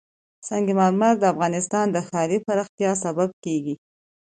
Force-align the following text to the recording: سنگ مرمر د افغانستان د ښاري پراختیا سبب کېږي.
سنگ 0.47 0.67
مرمر 0.79 1.13
د 1.19 1.23
افغانستان 1.33 1.85
د 1.91 1.97
ښاري 2.07 2.37
پراختیا 2.47 2.91
سبب 3.03 3.29
کېږي. 3.43 3.75